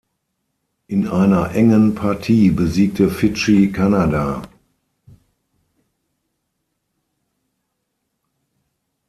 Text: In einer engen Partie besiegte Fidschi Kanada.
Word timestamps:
In 0.87 1.07
einer 1.07 1.53
engen 1.53 1.93
Partie 1.93 2.49
besiegte 2.49 3.07
Fidschi 3.07 3.71
Kanada. 3.71 4.41